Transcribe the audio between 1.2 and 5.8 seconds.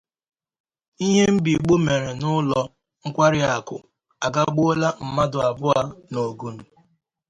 Mbigbo Mere n'Ụlọ Nkwariakụ Agagbuola Mmadụ Abụọ